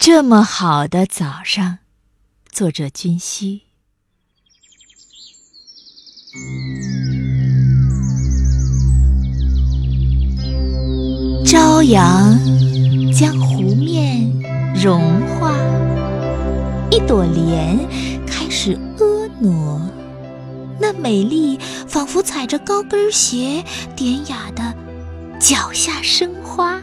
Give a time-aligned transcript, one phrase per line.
[0.00, 1.76] 这么好的早上，
[2.50, 3.64] 作者君熙。
[11.44, 12.34] 朝阳
[13.12, 14.26] 将湖面
[14.74, 15.54] 融化，
[16.90, 17.78] 一朵莲
[18.26, 19.86] 开始婀娜，
[20.80, 23.62] 那美丽仿佛踩着高跟鞋，
[23.94, 24.74] 典雅的
[25.38, 26.80] 脚下生花，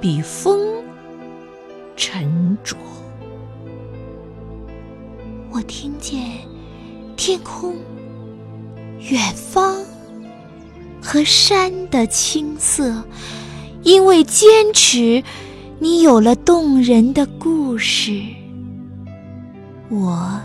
[0.00, 0.60] 比风
[2.64, 2.84] 沉着。
[5.50, 6.20] 我听见
[7.16, 7.74] 天空、
[9.10, 9.76] 远方
[11.02, 13.02] 和山的青色。
[13.84, 15.22] 因为坚持，
[15.78, 18.20] 你有了动人的故事。
[19.88, 20.38] 我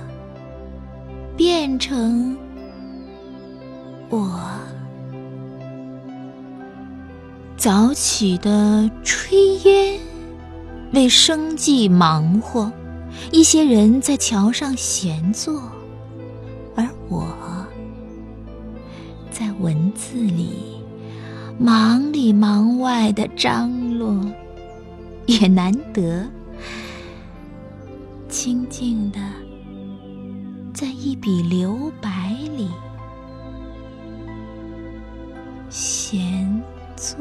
[1.35, 2.38] 变成
[4.09, 4.40] 我，
[7.57, 9.35] 早起的炊
[9.68, 9.99] 烟
[10.93, 12.71] 为生计忙活，
[13.31, 15.62] 一些人在桥上闲坐，
[16.76, 17.27] 而我
[19.31, 20.79] 在文字里。
[21.59, 24.20] 忙里忙外的张罗，
[25.27, 26.27] 也难得
[28.27, 29.20] 清静的
[30.73, 32.68] 在一笔留白里
[35.70, 36.62] 闲
[36.96, 37.15] 坐。